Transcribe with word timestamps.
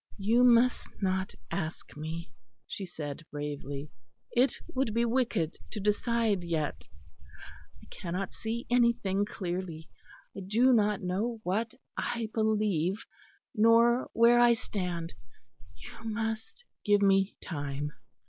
"You 0.17 0.43
must 0.43 0.87
not 0.99 1.35
ask 1.51 1.95
me," 1.95 2.31
she 2.65 2.87
said, 2.87 3.23
bravely. 3.29 3.91
"It 4.31 4.57
would 4.73 4.95
be 4.95 5.05
wicked 5.05 5.59
to 5.69 5.79
decide 5.79 6.43
yet. 6.43 6.87
I 7.83 7.85
cannot 7.91 8.33
see 8.33 8.65
anything 8.71 9.25
clearly. 9.25 9.89
I 10.35 10.39
do 10.39 10.73
not 10.73 11.03
know 11.03 11.39
what 11.43 11.75
I 11.95 12.29
believe, 12.33 13.03
nor 13.53 14.09
where 14.13 14.39
I 14.39 14.53
stand. 14.53 15.13
You 15.75 16.09
must 16.11 16.65
give 16.83 17.03
me 17.03 17.35
time." 17.39 17.93